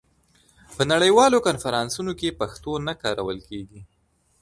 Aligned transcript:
په 0.75 0.81
نړیوالو 0.91 1.43
کنفرانسونو 1.47 2.11
کې 2.19 2.37
پښتو 2.39 2.71
نه 2.87 2.93
کارول 3.03 3.37
کېږي. 3.49 3.81